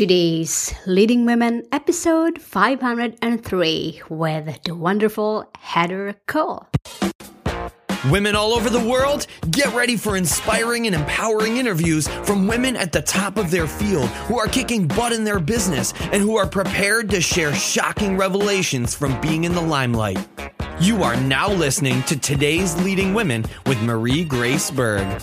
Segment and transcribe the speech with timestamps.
[0.00, 6.66] Today's Leading Women episode 503 with the wonderful Heather Cole.
[8.10, 12.92] Women all over the world, get ready for inspiring and empowering interviews from women at
[12.92, 16.46] the top of their field who are kicking butt in their business and who are
[16.46, 20.26] prepared to share shocking revelations from being in the limelight.
[20.80, 25.22] You are now listening to today's Leading Women with Marie Grace Berg.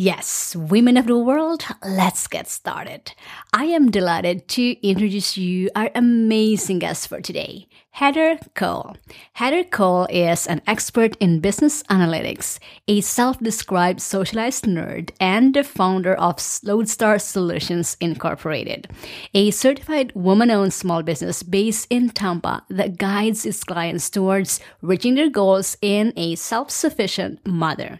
[0.00, 3.14] Yes, women of the world, let's get started.
[3.52, 8.96] I am delighted to introduce you our amazing guest for today, Heather Cole.
[9.32, 16.14] Heather Cole is an expert in business analytics, a self-described socialized nerd, and the founder
[16.14, 18.86] of Lodestar Solutions Incorporated,
[19.34, 25.28] a certified woman-owned small business based in Tampa that guides its clients towards reaching their
[25.28, 27.98] goals in a self-sufficient mother.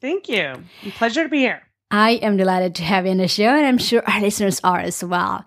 [0.00, 0.64] Thank you.
[0.96, 1.62] Pleasure to be here.
[1.90, 4.80] I am delighted to have you on the show, and I'm sure our listeners are
[4.80, 5.44] as well.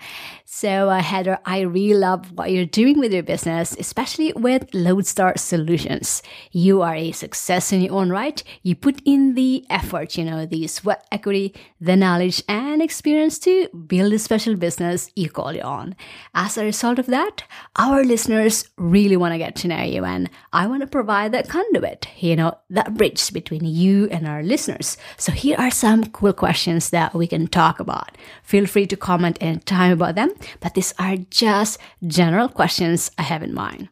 [0.54, 5.38] So, uh, Heather, I really love what you're doing with your business, especially with Lodestar
[5.38, 6.22] Solutions.
[6.52, 8.44] You are a success in your own right.
[8.62, 13.70] You put in the effort, you know, the sweat equity, the knowledge, and experience to
[13.88, 15.96] build a special business you call your own.
[16.36, 17.44] As a result of that,
[17.78, 21.48] our listeners really want to get to know you, and I want to provide that
[21.48, 24.98] conduit, you know, that bridge between you and our listeners.
[25.16, 28.18] So, here are some cool questions that we can talk about.
[28.44, 33.44] Feel free to comment anytime about them but these are just general questions I have
[33.44, 33.90] in mind.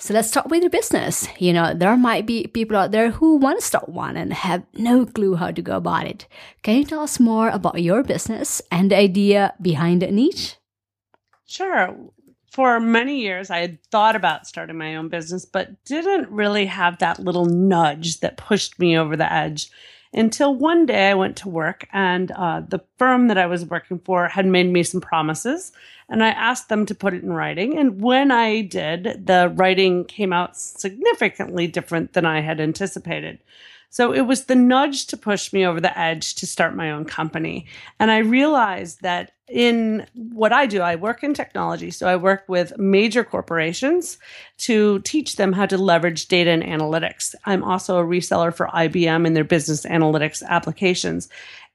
[0.00, 1.26] So let's start with your business.
[1.40, 4.62] You know, there might be people out there who want to start one and have
[4.74, 6.28] no clue how to go about it.
[6.62, 10.54] Can you tell us more about your business and the idea behind the niche?
[11.46, 11.96] Sure.
[12.52, 16.98] For many years, I had thought about starting my own business, but didn't really have
[16.98, 19.68] that little nudge that pushed me over the edge
[20.12, 23.98] until one day I went to work and uh, the firm that I was working
[23.98, 25.72] for had made me some promises
[26.08, 27.78] and I asked them to put it in writing.
[27.78, 33.38] And when I did, the writing came out significantly different than I had anticipated.
[33.90, 37.04] So it was the nudge to push me over the edge to start my own
[37.04, 37.66] company.
[37.98, 41.90] And I realized that in what I do, I work in technology.
[41.90, 44.18] So I work with major corporations
[44.58, 47.34] to teach them how to leverage data and analytics.
[47.46, 51.28] I'm also a reseller for IBM and their business analytics applications.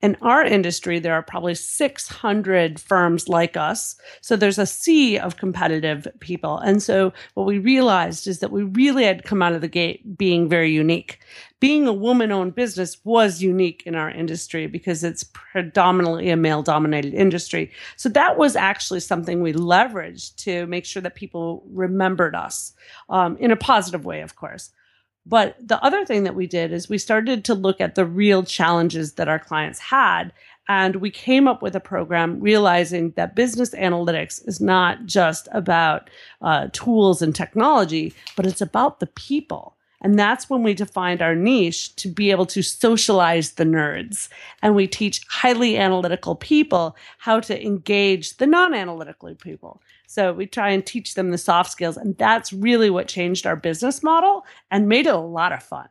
[0.04, 3.96] In our industry, there are probably 600 firms like us.
[4.20, 6.58] So there's a sea of competitive people.
[6.58, 10.18] And so what we realized is that we really had come out of the gate
[10.18, 11.20] being very unique.
[11.64, 16.62] Being a woman owned business was unique in our industry because it's predominantly a male
[16.62, 17.72] dominated industry.
[17.96, 22.74] So that was actually something we leveraged to make sure that people remembered us
[23.08, 24.72] um, in a positive way, of course.
[25.26, 28.44] But the other thing that we did is we started to look at the real
[28.44, 30.34] challenges that our clients had.
[30.68, 36.10] And we came up with a program realizing that business analytics is not just about
[36.42, 39.73] uh, tools and technology, but it's about the people.
[40.04, 44.28] And that's when we defined our niche to be able to socialize the nerds.
[44.62, 49.82] And we teach highly analytical people how to engage the non analytical people.
[50.08, 51.98] So we try and teach them the soft skills.
[51.98, 55.88] And that's really what changed our business model and made it a lot of fun.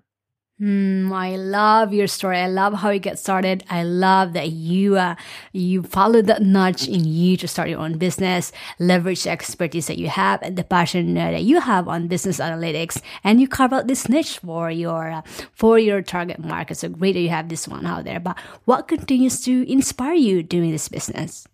[0.60, 2.38] Mm, I love your story.
[2.38, 3.64] I love how you get started.
[3.68, 5.16] I love that you uh,
[5.52, 9.98] you followed that nudge in you to start your own business, leverage the expertise that
[9.98, 13.72] you have and the passion uh, that you have on business analytics, and you carve
[13.72, 15.22] out this niche for your uh,
[15.52, 16.76] for your target market.
[16.76, 18.20] So great that you have this one out there.
[18.20, 21.48] But what continues to inspire you doing this business?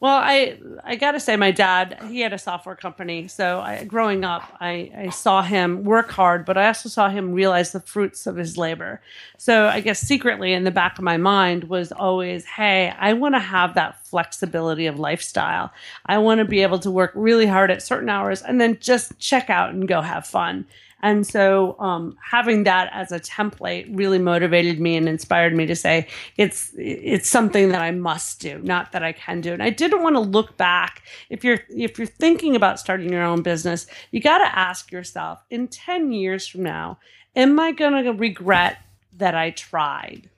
[0.00, 3.28] Well, I I got to say, my dad he had a software company.
[3.28, 7.32] So I, growing up, I, I saw him work hard, but I also saw him
[7.32, 9.02] realize the fruits of his labor.
[9.36, 13.34] So I guess secretly in the back of my mind was always, hey, I want
[13.34, 15.70] to have that flexibility of lifestyle.
[16.06, 19.18] I want to be able to work really hard at certain hours and then just
[19.18, 20.64] check out and go have fun.
[21.02, 25.74] And so um, having that as a template really motivated me and inspired me to
[25.74, 26.06] say
[26.36, 29.52] it's it's something that I must do, not that I can do.
[29.52, 31.02] And I didn't want to look back.
[31.30, 35.42] If you're if you're thinking about starting your own business, you got to ask yourself
[35.48, 36.98] in 10 years from now,
[37.34, 38.78] am I going to regret
[39.16, 40.28] that I tried?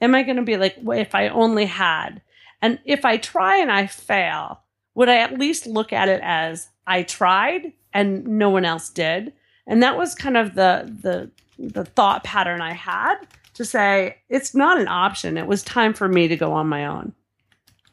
[0.00, 2.22] Am I going to be like, well, if I only had?
[2.60, 4.60] And if I try and I fail,
[4.94, 9.32] would I at least look at it as I tried and no one else did?
[9.68, 13.16] And that was kind of the the the thought pattern I had
[13.54, 15.36] to say it's not an option.
[15.36, 17.12] It was time for me to go on my own.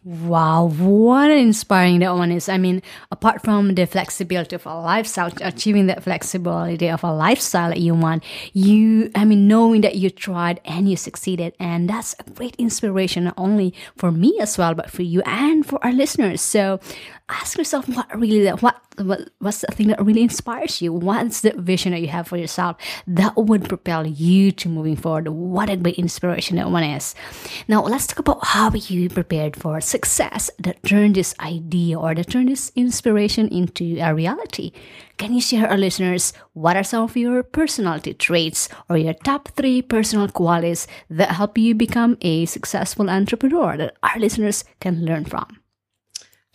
[0.06, 2.48] Wow, what an inspiring that one is.
[2.48, 7.70] I mean, apart from the flexibility of a lifestyle, achieving that flexibility of a lifestyle
[7.70, 8.24] that you want,
[8.54, 11.56] you, I mean, knowing that you tried and you succeeded.
[11.60, 15.66] And that's a great inspiration, not only for me as well, but for you and
[15.66, 16.40] for our listeners.
[16.40, 16.80] So
[17.28, 20.94] ask yourself what really what, what what's the thing that really inspires you?
[20.94, 22.78] What's the vision that you have for yourself
[23.08, 25.28] that would propel you to moving forward?
[25.28, 27.16] What a great inspiration that one is?
[27.68, 32.30] Now let's talk about how you prepared for success that turned this idea or that
[32.30, 34.72] turned this inspiration into a reality.
[35.18, 39.48] Can you share our listeners what are some of your personality traits or your top
[39.50, 45.26] three personal qualities that help you become a successful entrepreneur that our listeners can learn
[45.26, 45.65] from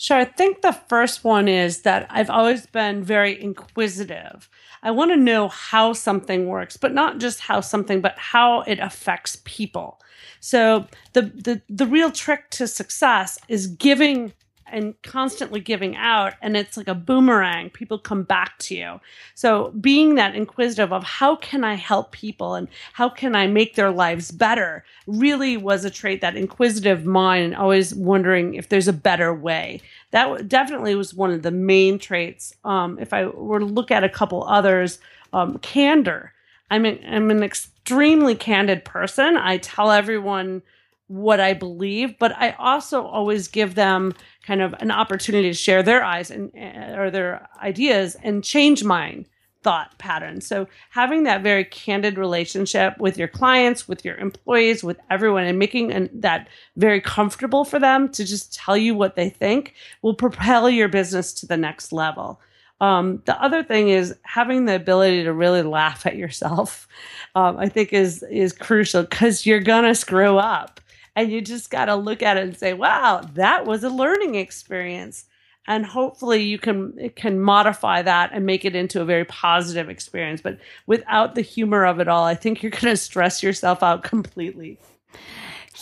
[0.00, 0.17] Sure.
[0.17, 4.49] I think the first one is that I've always been very inquisitive.
[4.82, 8.79] I want to know how something works, but not just how something, but how it
[8.79, 10.00] affects people.
[10.41, 14.32] So the the the real trick to success is giving
[14.72, 17.70] and constantly giving out and it's like a boomerang.
[17.70, 19.00] People come back to you.
[19.34, 23.75] So being that inquisitive of how can i help people and how can i make
[23.75, 28.88] their lives better really was a trait that inquisitive mind and always wondering if there's
[28.88, 29.81] a better way.
[30.11, 32.55] That definitely was one of the main traits.
[32.64, 34.99] Um, if i were to look at a couple others
[35.32, 36.32] um, candor.
[36.70, 39.37] I'm an, I'm an extremely candid person.
[39.37, 40.62] I tell everyone
[41.11, 44.15] what I believe, but I also always give them
[44.45, 46.53] kind of an opportunity to share their eyes and
[46.97, 49.27] or their ideas and change mine
[49.65, 50.41] thought pattern.
[50.41, 55.59] So having that very candid relationship with your clients, with your employees, with everyone and
[55.59, 60.15] making an, that very comfortable for them to just tell you what they think will
[60.15, 62.41] propel your business to the next level.
[62.81, 66.87] Um, the other thing is having the ability to really laugh at yourself.
[67.37, 70.81] Um, I think is is crucial because you're gonna screw up
[71.17, 74.35] and you just got to look at it and say wow that was a learning
[74.35, 75.27] experience.
[75.67, 80.41] And hopefully you can can modify that and make it into a very positive experience.
[80.41, 84.03] But without the humor of it all i think you're going to stress yourself out
[84.03, 84.79] completely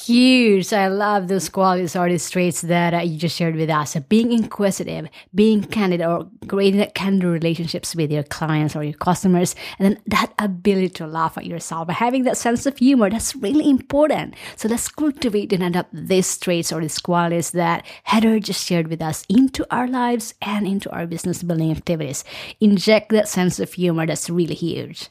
[0.08, 0.72] Huge.
[0.72, 3.94] I love those qualities or these traits that uh, you just shared with us.
[4.08, 9.84] Being inquisitive, being candid, or creating candid relationships with your clients or your customers, and
[9.84, 14.32] then that ability to laugh at yourself, having that sense of humor, that's really important.
[14.56, 19.02] So let's cultivate and adapt these traits or these qualities that Heather just shared with
[19.02, 22.24] us into our lives and into our business building activities.
[22.60, 25.10] Inject that sense of humor, that's really huge.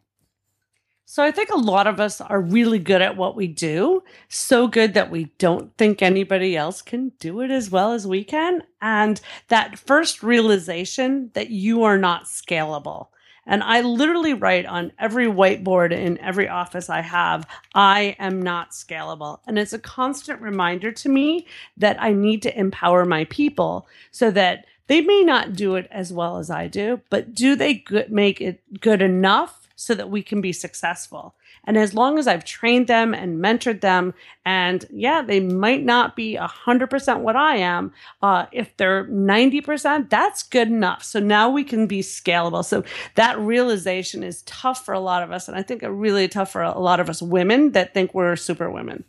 [1.11, 4.69] So I think a lot of us are really good at what we do, so
[4.69, 8.63] good that we don't think anybody else can do it as well as we can.
[8.81, 13.07] And that first realization that you are not scalable.
[13.45, 18.71] And I literally write on every whiteboard in every office I have, I am not
[18.71, 19.41] scalable.
[19.45, 24.31] And it's a constant reminder to me that I need to empower my people so
[24.31, 28.09] that they may not do it as well as I do, but do they good,
[28.09, 31.33] make it good enough so that we can be successful.
[31.63, 34.13] And as long as I've trained them and mentored them,
[34.45, 40.43] and yeah, they might not be 100% what I am, uh, if they're 90%, that's
[40.43, 41.03] good enough.
[41.03, 42.63] So now we can be scalable.
[42.63, 42.83] So
[43.15, 45.47] that realization is tough for a lot of us.
[45.47, 48.69] And I think really tough for a lot of us women that think we're super
[48.69, 49.03] women.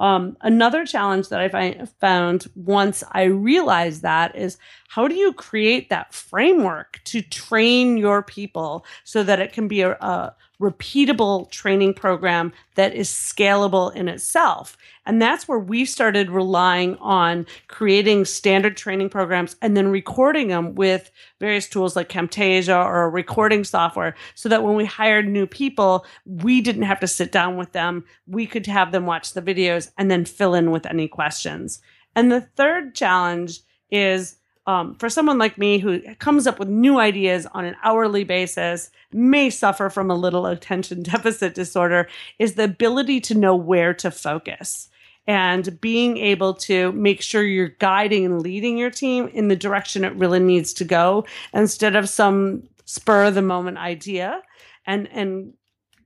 [0.00, 4.56] Um, another challenge that I find, found once I realized that is
[4.88, 9.82] how do you create that framework to train your people so that it can be
[9.82, 14.76] a, a repeatable training program that is scalable in itself.
[15.06, 20.74] And that's where we started relying on creating standard training programs and then recording them
[20.74, 26.04] with various tools like Camtasia or recording software so that when we hired new people,
[26.26, 28.04] we didn't have to sit down with them.
[28.26, 31.80] We could have them watch the videos and then fill in with any questions.
[32.14, 34.36] And the third challenge is
[34.66, 38.90] um, for someone like me who comes up with new ideas on an hourly basis,
[39.12, 44.10] may suffer from a little attention deficit disorder, is the ability to know where to
[44.10, 44.88] focus
[45.26, 50.04] and being able to make sure you're guiding and leading your team in the direction
[50.04, 54.42] it really needs to go instead of some spur of the moment idea.
[54.86, 55.52] And and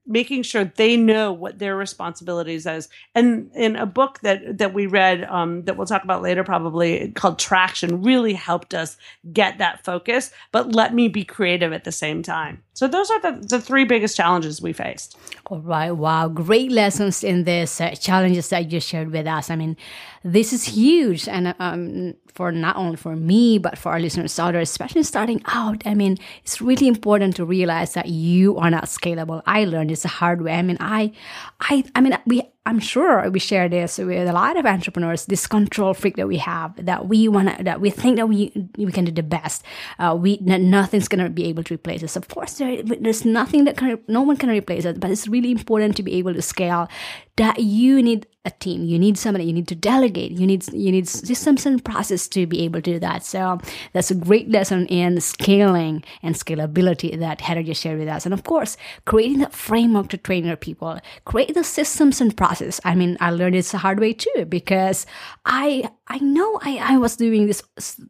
[0.06, 2.88] making sure they know what their responsibilities is.
[3.14, 7.12] And in a book that that we read um, that we'll talk about later, probably
[7.12, 8.96] called Traction, really helped us
[9.32, 10.32] get that focus.
[10.52, 12.63] But let me be creative at the same time.
[12.74, 15.16] So those are the, the three biggest challenges we faced.
[15.46, 15.92] All right.
[15.92, 16.26] Wow.
[16.28, 19.48] Great lessons in this uh, challenges that you shared with us.
[19.48, 19.76] I mean,
[20.24, 21.28] this is huge.
[21.28, 25.40] And um, for not only for me, but for our listeners out there, especially starting
[25.46, 29.40] out, I mean, it's really important to realize that you are not scalable.
[29.46, 30.54] I learned this the hard way.
[30.54, 31.12] I mean, I,
[31.60, 35.26] I, I mean, we, I'm sure we share this with a lot of entrepreneurs.
[35.26, 38.90] This control freak that we have, that we want that we think that we we
[38.90, 39.62] can do the best.
[39.98, 42.16] Uh, we that nothing's gonna be able to replace us.
[42.16, 44.98] Of course, there, there's nothing that can, no one can replace it.
[44.98, 46.88] But it's really important to be able to scale.
[47.36, 48.84] That you need a team.
[48.84, 49.44] You need somebody.
[49.44, 50.32] You need to delegate.
[50.32, 53.24] You need you need systems and process to be able to do that.
[53.24, 53.58] So
[53.92, 58.26] that's a great lesson in scaling and scalability that Heather just shared with us.
[58.26, 58.76] And of course,
[59.06, 60.98] creating that framework to train your people.
[61.24, 62.80] Create the systems and process.
[62.84, 65.06] I mean, I learned it the hard way too because
[65.46, 67.62] I I know I, I was doing this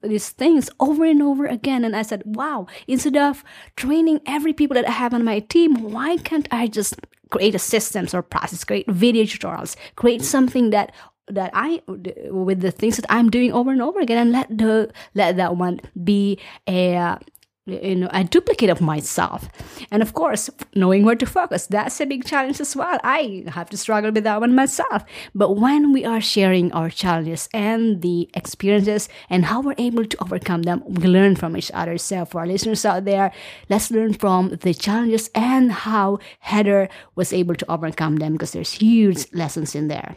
[0.03, 3.45] these things over and over again, and I said, wow, instead of
[3.77, 6.97] training every people that I have on my team, why can't I just
[7.31, 10.93] create a systems or process, create video tutorials, create something that
[11.29, 14.93] that I with the things that I'm doing over and over again, and let the
[15.15, 17.19] let that one be a
[17.67, 19.49] you know a duplicate of myself.
[19.91, 22.99] And of course knowing where to focus that's a big challenge as well.
[23.03, 25.05] I have to struggle with that one myself.
[25.35, 30.23] But when we are sharing our challenges and the experiences and how we're able to
[30.23, 31.97] overcome them we learn from each other.
[31.99, 33.33] So for our listeners out there
[33.71, 38.73] let's learn from the challenges and how heather was able to overcome them because there's
[38.73, 40.17] huge lessons in there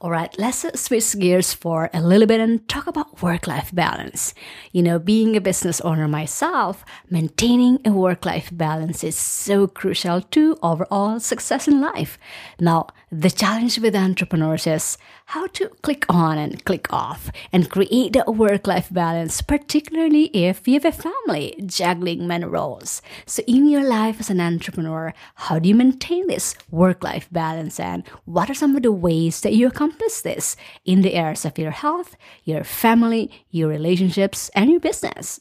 [0.00, 4.34] all right, let's switch gears for a little bit and talk about work life balance.
[4.72, 10.20] You know, being a business owner myself, maintaining a work life balance is so crucial
[10.20, 12.18] to overall success in life.
[12.60, 18.16] Now, the challenge with entrepreneurs is how to click on and click off and create
[18.26, 23.02] a work life balance, particularly if you have a family juggling many roles.
[23.24, 27.78] So, in your life as an entrepreneur, how do you maintain this work life balance
[27.78, 31.56] and what are some of the ways that you accomplish this in the areas of
[31.56, 35.38] your health, your family, your relationships, and your business?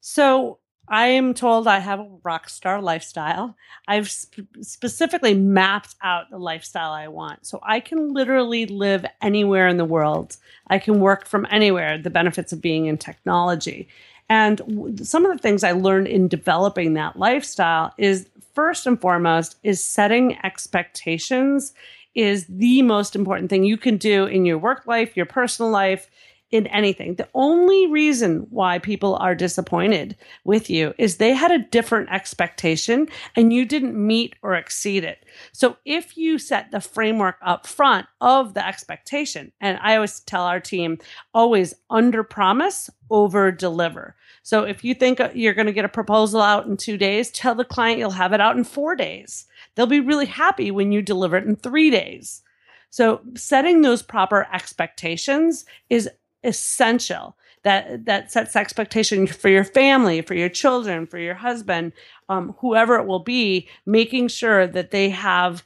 [0.00, 0.58] So,
[0.92, 3.56] I am told I have a rock star lifestyle.
[3.88, 7.46] I've sp- specifically mapped out the lifestyle I want.
[7.46, 10.36] So I can literally live anywhere in the world.
[10.66, 13.88] I can work from anywhere, the benefits of being in technology.
[14.28, 19.00] And w- some of the things I learned in developing that lifestyle is first and
[19.00, 21.72] foremost is setting expectations
[22.14, 26.10] is the most important thing you can do in your work life, your personal life,
[26.52, 27.14] in anything.
[27.14, 33.08] The only reason why people are disappointed with you is they had a different expectation
[33.34, 35.24] and you didn't meet or exceed it.
[35.52, 40.44] So if you set the framework up front of the expectation, and I always tell
[40.44, 40.98] our team,
[41.32, 44.14] always under promise, over deliver.
[44.42, 47.30] So if you think uh, you're going to get a proposal out in two days,
[47.30, 49.46] tell the client you'll have it out in four days.
[49.74, 52.42] They'll be really happy when you deliver it in three days.
[52.90, 56.10] So setting those proper expectations is
[56.44, 61.92] essential that that sets expectation for your family for your children for your husband
[62.28, 65.62] um, whoever it will be making sure that they have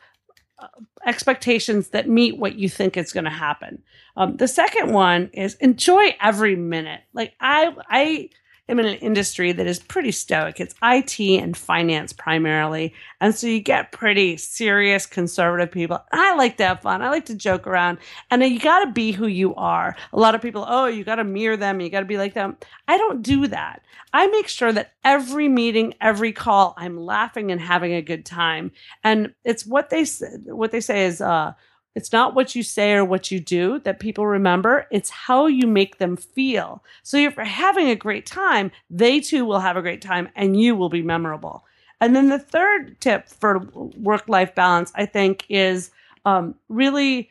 [0.58, 0.68] uh,
[1.06, 3.82] expectations that meet what you think is going to happen.
[4.16, 7.02] Um, the second one is enjoy every minute.
[7.12, 8.30] Like i i
[8.68, 10.60] am in an industry that is pretty stoic.
[10.60, 12.94] It's IT and finance primarily.
[13.20, 16.02] And so you get pretty serious conservative people.
[16.12, 17.02] I like to have fun.
[17.02, 17.98] I like to joke around.
[18.30, 19.96] And you got to be who you are.
[20.12, 21.80] A lot of people, oh, you got to mirror them.
[21.80, 22.56] You got to be like them.
[22.88, 23.82] I don't do that.
[24.12, 28.72] I make sure that every meeting, every call, I'm laughing and having a good time.
[29.04, 30.04] And it's what they
[30.46, 31.52] what they say is uh
[31.96, 34.86] it's not what you say or what you do that people remember.
[34.90, 36.84] It's how you make them feel.
[37.02, 40.60] So if you're having a great time, they too will have a great time and
[40.60, 41.64] you will be memorable.
[42.02, 43.60] And then the third tip for
[43.96, 45.90] work life balance, I think, is
[46.26, 47.30] um, really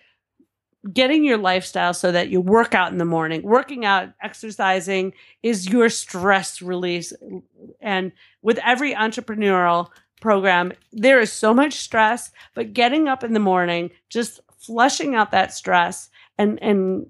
[0.91, 3.43] getting your lifestyle so that you work out in the morning.
[3.43, 7.13] Working out, exercising is your stress release.
[7.81, 9.89] And with every entrepreneurial
[10.21, 15.31] program, there is so much stress, but getting up in the morning, just flushing out
[15.31, 17.05] that stress and and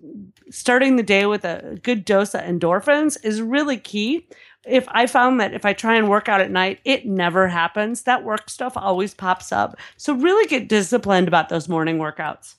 [0.49, 4.27] starting the day with a good dose of endorphins is really key.
[4.65, 8.03] If I found that if I try and work out at night, it never happens.
[8.03, 9.77] That work stuff always pops up.
[9.97, 12.55] So really get disciplined about those morning workouts.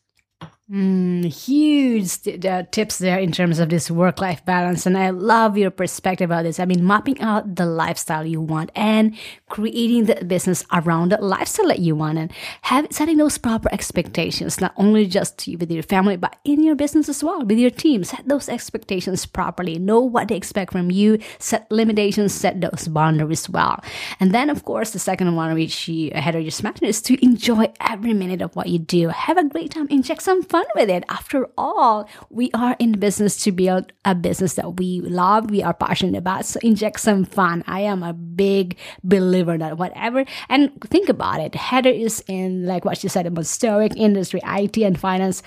[0.68, 4.84] Mm, huge uh, tips there in terms of this work life balance.
[4.84, 6.58] And I love your perspective about this.
[6.58, 9.16] I mean, mapping out the lifestyle you want and
[9.48, 12.32] creating the business around the lifestyle that you want and
[12.62, 17.08] have, setting those proper expectations, not only just with your family, but in your business
[17.08, 18.02] as well, with your team.
[18.02, 19.78] Set those expectations properly.
[19.78, 21.20] Know what they expect from you.
[21.38, 23.80] Set limitations, set those boundaries well.
[24.18, 27.72] And then, of course, the second one, which you, Heather just mentioned, is to enjoy
[27.78, 29.10] every minute of what you do.
[29.10, 29.86] Have a great time.
[29.90, 31.04] Inject some fun fun with it.
[31.10, 35.74] After all, we are in business to build a business that we love, we are
[35.74, 36.46] passionate about.
[36.46, 37.62] So inject some fun.
[37.66, 41.54] I am a big believer that whatever, and think about it.
[41.54, 45.42] Heather is in, like what she said, about stoic industry, IT and finance.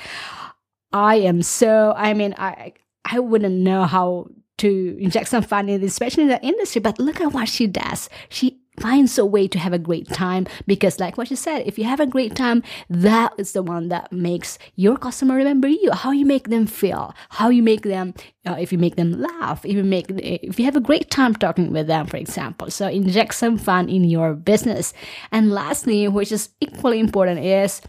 [0.93, 2.73] I am so, I mean, I,
[3.05, 4.27] I wouldn't know how
[4.59, 6.81] to inject some fun in, especially in the industry.
[6.81, 8.09] But look at what she does.
[8.29, 11.77] She finds a way to have a great time because like what you said if
[11.77, 15.91] you have a great time that is the one that makes your customer remember you
[15.91, 18.13] how you make them feel how you make them
[18.45, 21.35] uh, if you make them laugh if you make if you have a great time
[21.35, 22.69] talking with them for example.
[22.71, 24.93] So inject some fun in your business.
[25.31, 27.81] And lastly which is equally important is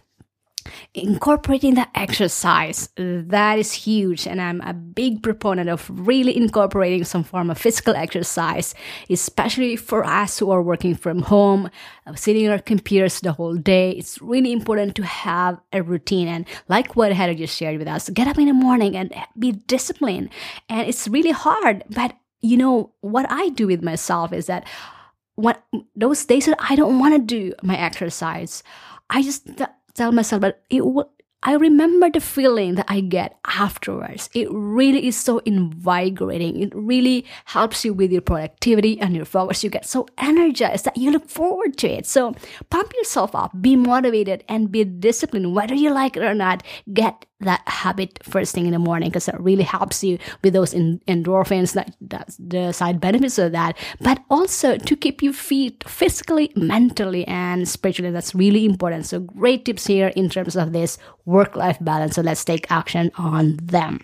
[0.94, 7.24] incorporating the exercise that is huge and i'm a big proponent of really incorporating some
[7.24, 8.74] form of physical exercise
[9.08, 11.70] especially for us who are working from home
[12.14, 13.92] sitting on our computers the whole day.
[13.92, 18.08] It's really important to have a routine and like what heather just shared with us
[18.10, 20.30] get up in the morning and be disciplined.
[20.68, 24.66] And it's really hard but you know what i do with myself is that
[25.34, 25.62] what
[25.94, 28.62] those days that i don't want to do my exercise
[29.10, 29.46] i just
[30.00, 31.10] tell myself, but it will.
[31.42, 34.28] I remember the feeling that I get afterwards.
[34.34, 36.60] It really is so invigorating.
[36.60, 39.64] It really helps you with your productivity and your focus.
[39.64, 42.04] You get so energized that you look forward to it.
[42.04, 42.34] So
[42.68, 46.62] pump yourself up, be motivated, and be disciplined, whether you like it or not.
[46.92, 50.72] Get that habit first thing in the morning because it really helps you with those
[50.74, 55.88] in, endorphins that that's the side benefits of that but also to keep you fit
[55.88, 58.10] physically mentally and spiritually.
[58.12, 59.06] That's really important.
[59.06, 62.16] So great tips here in terms of this work life balance.
[62.16, 64.00] So let's take action on them.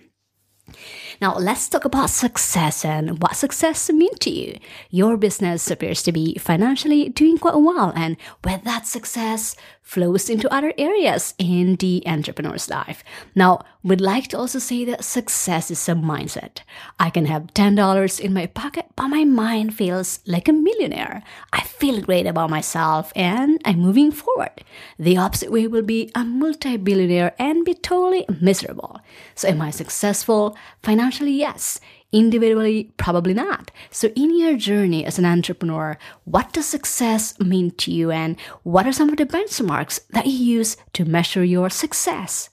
[1.20, 4.58] Now, let's talk about success and what success means to you.
[4.90, 9.54] Your business appears to be financially doing quite well, and with that success
[9.86, 13.04] flows into other areas in the entrepreneur's life.
[13.36, 16.58] Now, we'd like to also say that success is a mindset.
[16.98, 21.22] I can have $10 in my pocket, but my mind feels like a millionaire.
[21.52, 24.64] I feel great about myself and I'm moving forward.
[24.98, 28.98] The opposite way will be a multi billionaire and be totally miserable.
[29.36, 30.56] So, am I successful?
[30.82, 31.80] Financially, yes.
[32.12, 33.70] Individually, probably not.
[33.90, 38.86] So, in your journey as an entrepreneur, what does success mean to you, and what
[38.86, 42.48] are some of the benchmarks that you use to measure your success?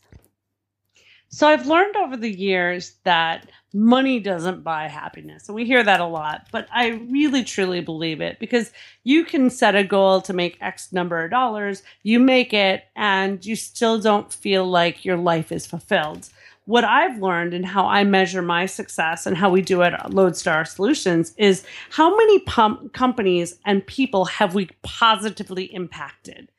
[1.30, 5.48] So, I've learned over the years that money doesn't buy happiness.
[5.48, 8.72] And we hear that a lot, but I really truly believe it because
[9.04, 13.44] you can set a goal to make X number of dollars, you make it, and
[13.44, 16.30] you still don't feel like your life is fulfilled
[16.65, 20.13] what I've learned and how I measure my success and how we do it at
[20.13, 26.49] Lodestar Solutions is how many pump companies and people have we positively impacted?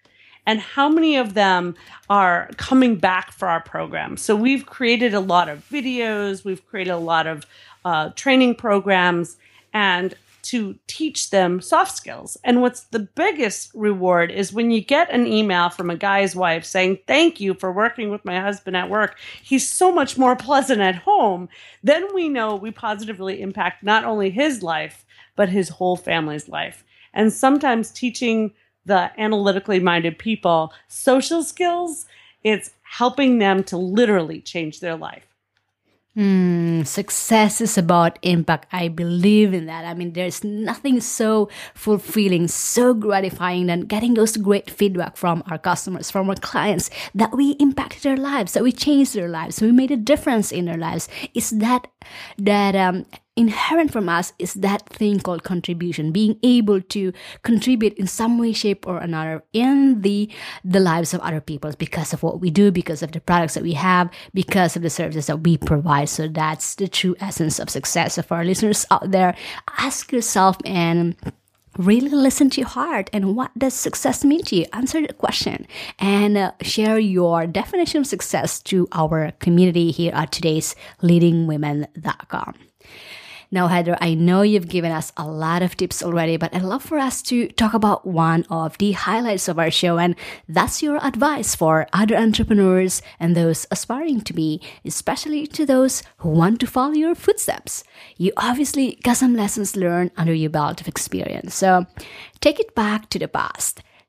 [0.47, 1.75] And how many of them
[2.11, 4.19] are coming back for our program?
[4.19, 7.47] So, we've created a lot of videos, we've created a lot of
[7.87, 9.39] uh, training programs,
[9.73, 10.15] and
[10.45, 12.37] to teach them soft skills.
[12.45, 16.65] And what's the biggest reward is when you get an email from a guy's wife
[16.65, 19.19] saying, Thank you for working with my husband at work.
[19.43, 21.49] He's so much more pleasant at home.
[21.83, 25.05] Then we know we positively impact not only his life,
[25.37, 26.85] but his whole family's life.
[27.13, 28.53] And sometimes teaching
[28.87, 32.07] the analytically minded people social skills,
[32.43, 35.34] it's helping them to literally change their life.
[36.17, 38.69] Mm, success is about impact.
[38.71, 39.85] I believe in that.
[39.85, 45.59] I mean, there's nothing so fulfilling, so gratifying than getting those great feedback from our
[45.59, 49.73] customers, from our clients, that we impacted their lives, that we changed their lives, we
[49.73, 51.09] made a difference in their lives.
[51.35, 51.89] It's that
[52.39, 58.07] that um, inherent from us is that thing called contribution being able to contribute in
[58.07, 60.31] some way shape or another in the
[60.65, 63.63] the lives of other people because of what we do because of the products that
[63.63, 66.09] we have because of the services that we provide.
[66.09, 68.15] So that's the true essence of success.
[68.15, 69.35] So for our listeners out there
[69.79, 71.17] ask yourself and
[71.77, 73.11] really listen to your heart.
[73.13, 74.67] And what does success mean to you?
[74.73, 75.67] Answer the question
[75.99, 82.55] and uh, share your definition of success to our community here at today's leadingwomen.com
[83.55, 86.83] now, Heather, I know you've given us a lot of tips already, but I'd love
[86.83, 90.17] for us to talk about one of the highlights of our show, and
[90.49, 96.31] that's your advice for other entrepreneurs and those aspiring to be, especially to those who
[96.31, 97.85] want to follow your footsteps.
[98.17, 101.87] You obviously got some lessons learned under your belt of experience, so
[102.41, 103.81] take it back to the past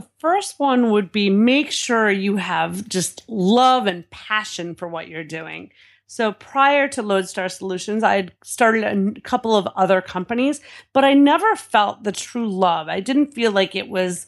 [0.00, 5.08] The first one would be make sure you have just love and passion for what
[5.08, 5.72] you're doing.
[6.06, 10.62] So prior to Lodestar Solutions, I had started a couple of other companies,
[10.94, 12.88] but I never felt the true love.
[12.88, 14.26] I didn't feel like it was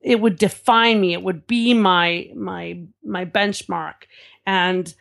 [0.00, 1.12] it would define me.
[1.12, 4.04] It would be my my my benchmark.
[4.46, 4.94] And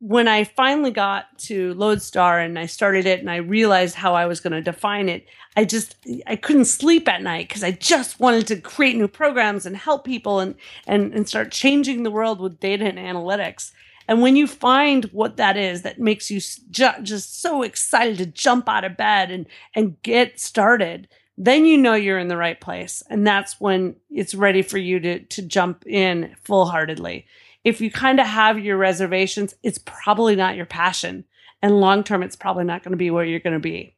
[0.00, 4.26] when I finally got to Lodestar and I started it and I realized how I
[4.26, 8.20] was going to define it, I just I couldn't sleep at night because I just
[8.20, 10.54] wanted to create new programs and help people and
[10.86, 13.72] and and start changing the world with data and analytics.
[14.06, 18.26] And when you find what that is that makes you ju- just so excited to
[18.26, 22.60] jump out of bed and and get started, then you know you're in the right
[22.60, 27.26] place and that's when it's ready for you to to jump in full-heartedly
[27.64, 31.24] if you kind of have your reservations, it's probably not your passion.
[31.60, 33.96] And long term, it's probably not going to be where you're going to be.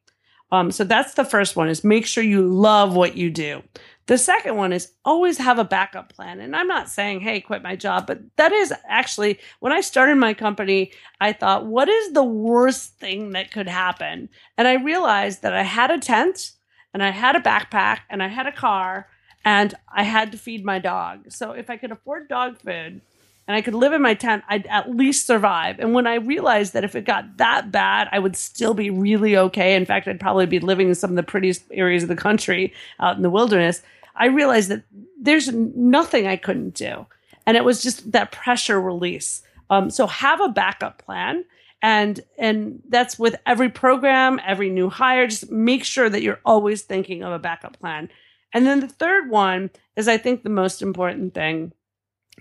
[0.53, 3.63] Um, so that's the first one is make sure you love what you do.
[4.07, 6.41] The second one is always have a backup plan.
[6.41, 10.17] And I'm not saying, hey, quit my job, but that is actually when I started
[10.17, 14.29] my company, I thought, what is the worst thing that could happen?
[14.59, 16.53] And I realized that I had a tent
[16.93, 19.09] and I had a backpack and I had a car
[19.45, 21.31] and I had to feed my dog.
[21.31, 23.03] So if I could afford dog food,
[23.51, 25.81] and I could live in my tent, I'd at least survive.
[25.81, 29.37] And when I realized that if it got that bad, I would still be really
[29.37, 29.75] okay.
[29.75, 32.73] In fact, I'd probably be living in some of the prettiest areas of the country
[33.01, 33.83] out in the wilderness.
[34.15, 34.85] I realized that
[35.21, 37.07] there's nothing I couldn't do.
[37.45, 39.43] And it was just that pressure release.
[39.69, 41.45] Um, so have a backup plan.
[41.83, 45.27] And and that's with every program, every new hire.
[45.27, 48.11] Just make sure that you're always thinking of a backup plan.
[48.55, 51.73] And then the third one is I think the most important thing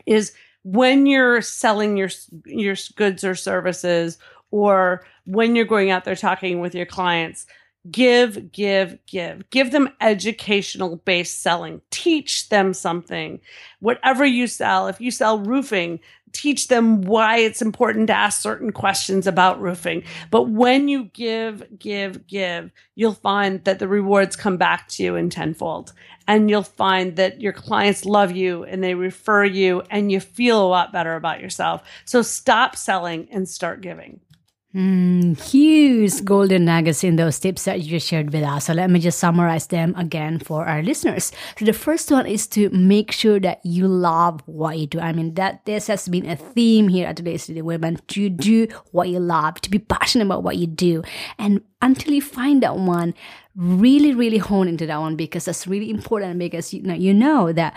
[0.05, 2.09] is when you're selling your
[2.45, 4.17] your goods or services
[4.51, 7.45] or when you're going out there talking with your clients
[7.89, 9.49] give give give.
[9.49, 11.81] Give them educational based selling.
[11.91, 13.39] Teach them something.
[13.79, 15.99] Whatever you sell if you sell roofing
[16.33, 20.03] teach them why it's important to ask certain questions about roofing.
[20.31, 25.15] But when you give, give, give, you'll find that the rewards come back to you
[25.15, 25.93] in tenfold.
[26.27, 30.63] And you'll find that your clients love you and they refer you and you feel
[30.63, 31.81] a lot better about yourself.
[32.05, 34.19] So stop selling and start giving.
[34.75, 38.65] Mm, huge golden nuggets in those tips that you shared with us.
[38.65, 41.31] So let me just summarize them again for our listeners.
[41.57, 44.99] So the first one is to make sure that you love what you do.
[44.99, 48.67] I mean that this has been a theme here at today's City Women to do
[48.91, 51.01] what you love, to be passionate about what you do,
[51.39, 53.15] and until you find that one,
[53.55, 57.51] really really hone into that one because that's really important because you know you know
[57.51, 57.75] that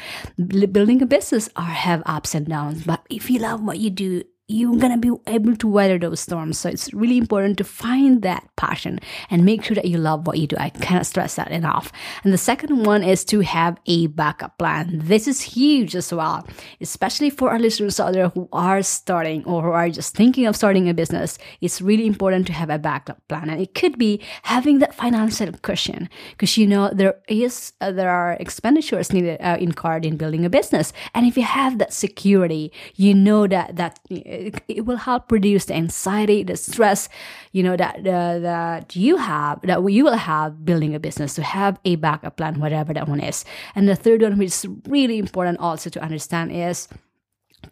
[0.70, 4.22] building a business are have ups and downs but if you love what you do
[4.52, 6.58] you're to be able to weather those storms.
[6.58, 8.98] So it's really important to find that passion
[9.30, 10.56] and make sure that you love what you do.
[10.58, 11.92] I cannot stress that enough.
[12.24, 15.00] And the second one is to have a backup plan.
[15.02, 16.46] This is huge as well,
[16.80, 20.56] especially for our listeners out there who are starting or who are just thinking of
[20.56, 21.38] starting a business.
[21.60, 23.50] It's really important to have a backup plan.
[23.50, 28.10] And it could be having that financial cushion because you know there is uh, there
[28.10, 32.72] are expenditures needed uh, incurred in building a business and if you have that security
[32.96, 33.98] you know that that
[34.46, 37.08] it, it will help reduce the anxiety the stress
[37.52, 41.42] you know that uh, that you have that you will have building a business to
[41.42, 45.18] have a backup plan whatever that one is and the third one which is really
[45.18, 46.88] important also to understand is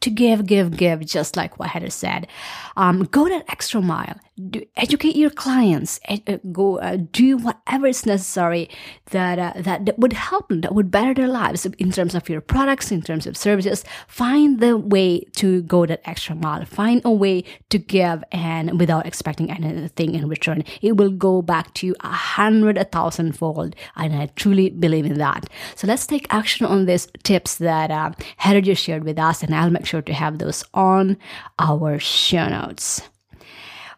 [0.00, 2.28] to give, give, give, just like what Heather said.
[2.76, 4.18] Um, go that extra mile.
[4.48, 6.00] Do, educate your clients.
[6.08, 8.70] Ed, uh, go uh, do whatever is necessary
[9.10, 12.28] that, uh, that that would help them, that would better their lives in terms of
[12.28, 13.84] your products, in terms of services.
[14.06, 16.64] Find the way to go that extra mile.
[16.64, 21.74] Find a way to give, and without expecting anything in return, it will go back
[21.74, 23.74] to you a hundred, a thousand fold.
[23.96, 25.50] And I truly believe in that.
[25.74, 29.54] So let's take action on these tips that uh, Heather just shared with us, and
[29.54, 31.18] I'll make sure to have those on
[31.58, 33.02] our show notes.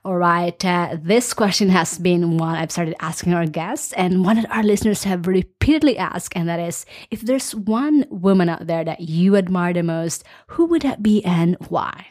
[0.05, 4.35] All right, uh, this question has been one I've started asking our guests, and one
[4.35, 8.85] that our listeners have repeatedly asked, and that is if there's one woman out there
[8.85, 12.09] that you admire the most, who would that be and why?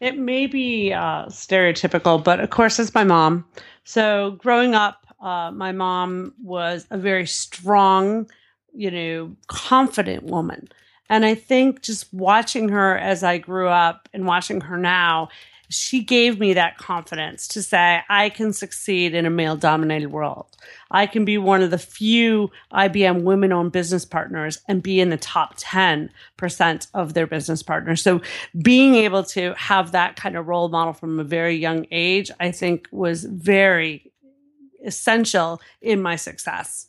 [0.00, 3.44] It may be uh, stereotypical, but of course, it's my mom.
[3.84, 8.30] So, growing up, uh, my mom was a very strong,
[8.72, 10.68] you know, confident woman.
[11.10, 15.28] And I think just watching her as I grew up and watching her now,
[15.68, 20.46] she gave me that confidence to say, I can succeed in a male dominated world.
[20.90, 25.10] I can be one of the few IBM women owned business partners and be in
[25.10, 26.10] the top 10%
[26.94, 28.02] of their business partners.
[28.02, 28.20] So
[28.62, 32.52] being able to have that kind of role model from a very young age, I
[32.52, 34.12] think was very
[34.84, 36.88] essential in my success.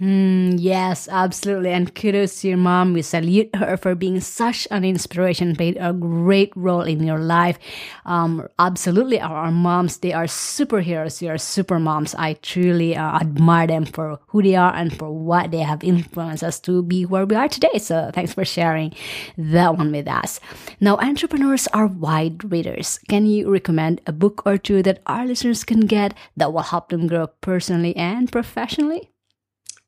[0.00, 1.70] Mm, yes, absolutely.
[1.70, 2.92] And kudos to your mom.
[2.92, 7.58] We salute her for being such an inspiration, played a great role in your life.
[8.06, 9.20] Um, absolutely.
[9.20, 11.18] Our, our, moms, they are superheroes.
[11.18, 12.14] They are super moms.
[12.14, 16.44] I truly uh, admire them for who they are and for what they have influenced
[16.44, 17.78] us to be where we are today.
[17.78, 18.94] So thanks for sharing
[19.36, 20.38] that one with us.
[20.80, 23.00] Now, entrepreneurs are wide readers.
[23.08, 26.90] Can you recommend a book or two that our listeners can get that will help
[26.90, 29.10] them grow personally and professionally?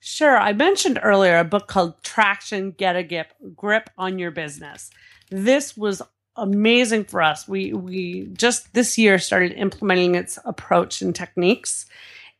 [0.01, 0.39] Sure.
[0.39, 4.91] I mentioned earlier a book called Traction Get a Grip, Grip on Your Business.
[5.31, 6.01] This was
[6.37, 7.47] amazing for us.
[7.47, 11.87] We we just this year started implementing its approach and techniques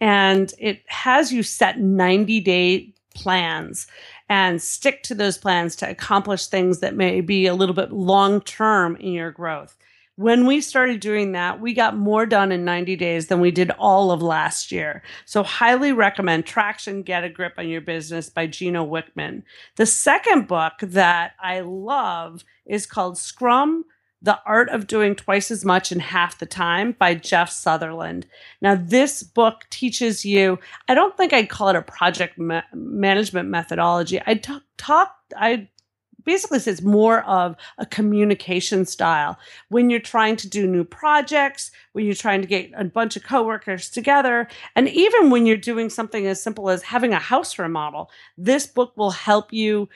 [0.01, 3.87] and it has you set 90 day plans
[4.29, 8.41] and stick to those plans to accomplish things that may be a little bit long
[8.41, 9.77] term in your growth
[10.21, 13.71] when we started doing that, we got more done in 90 days than we did
[13.79, 15.03] all of last year.
[15.25, 19.45] So, highly recommend Traction Get a Grip on Your Business by Gino Wickman.
[19.77, 23.87] The second book that I love is called Scrum
[24.21, 28.27] the Art of Doing Twice as Much in Half the Time by Jeff Sutherland.
[28.61, 33.49] Now, this book teaches you, I don't think I'd call it a project ma- management
[33.49, 34.21] methodology.
[34.27, 35.71] I talk, talk, I
[36.31, 39.37] basically says more of a communication style
[39.69, 43.25] when you're trying to do new projects, when you're trying to get a bunch of
[43.25, 48.13] coworkers together, and even when you're doing something as simple as having a house remodel.
[48.39, 49.89] This book will help you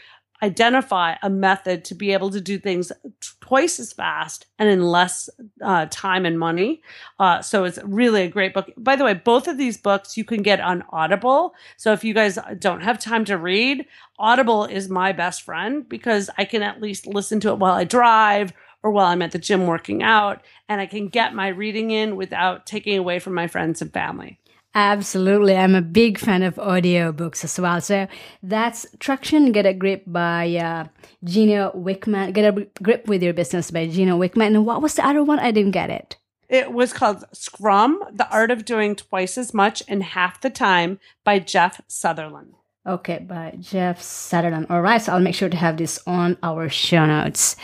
[0.45, 2.93] identify a method to be able to do things
[3.41, 5.31] twice as fast and in less
[5.63, 6.83] uh, time and money.
[7.19, 8.71] Uh, so it's really a great book.
[8.77, 11.55] By the way, both of these books you can get on Audible.
[11.79, 13.87] So if you guys don't have time to read,
[14.19, 17.85] Audible is my best friend because I can at least listen to it while I
[17.85, 18.53] drive
[18.83, 22.17] or while I'm at the gym working out, and I can get my reading in
[22.17, 24.39] without taking away from my friends and family.
[24.75, 25.57] Absolutely.
[25.57, 27.81] I'm a big fan of audiobooks as well.
[27.81, 28.09] So
[28.43, 30.87] that's Traction Get a Grip by uh,
[31.23, 32.33] Gino Wickman.
[32.33, 34.49] Get a Grip with Your Business by Gino Wickman.
[34.49, 35.39] And what was the other one?
[35.39, 36.17] I didn't get it.
[36.49, 40.99] It was called Scrum, The Art of Doing Twice as Much in Half the Time
[41.25, 42.55] by Jeff Sutherland.
[42.87, 44.67] Okay, by Jeff Sutherland.
[44.69, 47.57] All right, so I'll make sure to have this on our show notes.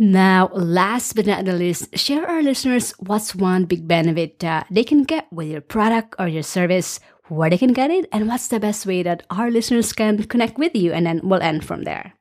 [0.00, 4.84] Now, last but not the least, share our listeners what's one big benefit uh, they
[4.84, 8.46] can get with your product or your service, where they can get it, and what's
[8.46, 11.82] the best way that our listeners can connect with you, and then we'll end from
[11.82, 12.14] there.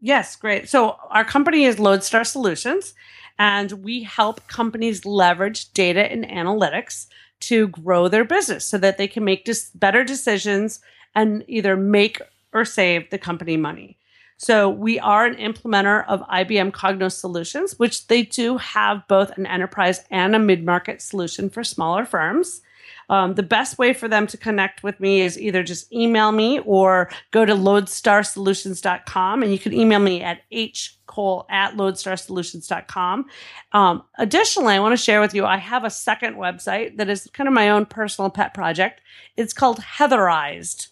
[0.00, 0.70] Yes, great.
[0.70, 2.94] So, our company is Lodestar Solutions,
[3.38, 7.08] and we help companies leverage data and analytics
[7.40, 10.80] to grow their business so that they can make better decisions
[11.14, 12.22] and either make
[12.54, 13.98] or save the company money.
[14.36, 19.46] So we are an implementer of IBM Cognos solutions, which they do have both an
[19.46, 22.60] enterprise and a mid-market solution for smaller firms.
[23.08, 26.60] Um, the best way for them to connect with me is either just email me
[26.60, 33.26] or go to lodestarsolutions.com and you can email me at hcole at lodestarsolutions.com.
[33.72, 37.28] Um, additionally, I want to share with you, I have a second website that is
[37.32, 39.00] kind of my own personal pet project.
[39.36, 40.88] It's called Heatherized.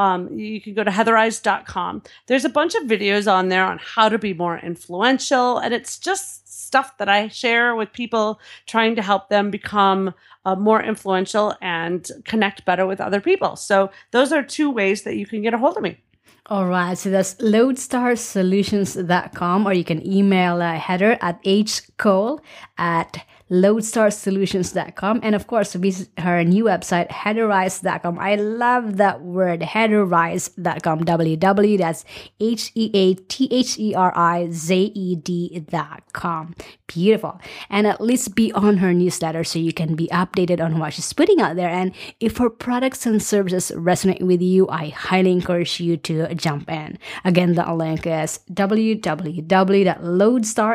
[0.00, 2.02] Um, you can go to heatherized.com.
[2.26, 5.98] There's a bunch of videos on there on how to be more influential, and it's
[5.98, 10.14] just stuff that I share with people trying to help them become
[10.46, 13.56] uh, more influential and connect better with other people.
[13.56, 15.98] So those are two ways that you can get a hold of me.
[16.46, 22.40] All right, so that's lodestarsolutions.com, or you can email uh, Heather at hcole
[22.78, 25.20] at lodestarsolutions.com.
[25.22, 28.18] And of course, visit her new website, heatherize.com.
[28.18, 31.04] I love that word, heatherize.com.
[31.04, 31.78] www.
[31.78, 32.04] That's
[32.38, 36.54] H E A T H E R I Z E D.com.
[36.86, 37.40] Beautiful.
[37.68, 41.12] And at least be on her newsletter so you can be updated on what she's
[41.12, 41.68] putting out there.
[41.68, 46.70] And if her products and services resonate with you, I highly encourage you to jump
[46.70, 46.98] in.
[47.24, 49.10] Again, the link is www.lodestar,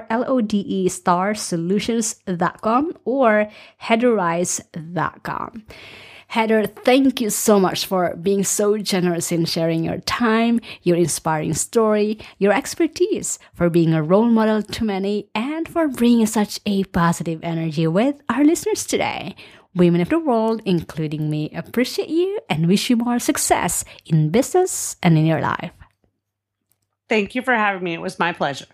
[0.10, 2.65] L-O-D-E, star solutions.com
[3.06, 3.50] or
[3.82, 5.64] heatherize.com.
[6.28, 11.54] Heather, thank you so much for being so generous in sharing your time, your inspiring
[11.54, 16.84] story, your expertise, for being a role model to many, and for bringing such a
[16.86, 19.36] positive energy with our listeners today.
[19.76, 24.96] Women of the world, including me, appreciate you and wish you more success in business
[25.04, 25.72] and in your life.
[27.08, 27.94] Thank you for having me.
[27.94, 28.66] It was my pleasure.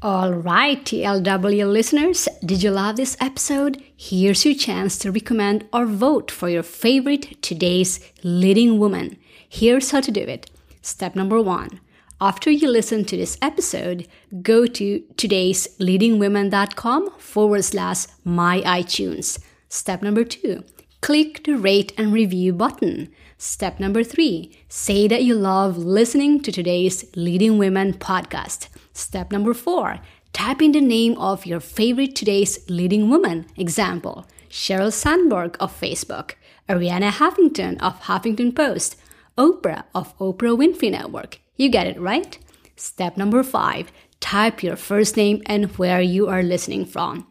[0.00, 3.82] All right, TLW listeners, did you love this episode?
[3.96, 9.16] Here's your chance to recommend or vote for your favorite today's leading woman.
[9.48, 10.48] Here's how to do it.
[10.82, 11.80] Step number one.
[12.20, 14.06] After you listen to this episode,
[14.40, 19.40] go to today'sleadingwomen.com forward slash my iTunes.
[19.68, 20.62] Step number two.
[21.00, 23.08] Click the rate and review button.
[23.40, 24.50] Step number three.
[24.68, 28.66] Say that you love listening to today's Leading Women podcast.
[28.92, 30.00] Step number four,
[30.32, 33.46] type in the name of your favorite today's leading woman.
[33.56, 36.32] Example, Sheryl Sandberg of Facebook,
[36.68, 38.96] Arianna Huffington of Huffington Post,
[39.38, 41.38] Oprah of Oprah Winfrey Network.
[41.56, 42.36] You get it, right?
[42.74, 47.28] Step number five, type your first name and where you are listening from.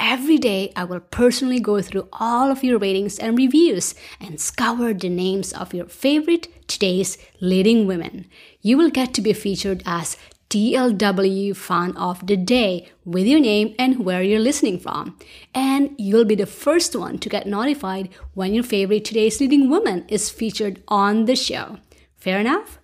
[0.00, 4.94] Every day, I will personally go through all of your ratings and reviews and scour
[4.94, 8.26] the names of your favorite today's leading women.
[8.62, 10.16] You will get to be featured as
[10.50, 15.18] TLW fan of the day with your name and where you're listening from.
[15.54, 20.06] And you'll be the first one to get notified when your favorite today's leading woman
[20.08, 21.78] is featured on the show.
[22.16, 22.78] Fair enough?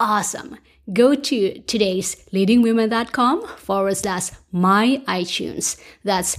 [0.00, 0.56] Awesome.
[0.92, 5.80] Go to today's leadingwomen.com forward slash my iTunes.
[6.02, 6.38] That's